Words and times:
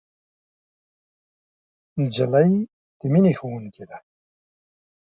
نجلۍ 2.01 2.51
د 2.99 3.01
مینې 3.13 3.33
ښوونکې 3.39 3.83
ده. 3.89 3.97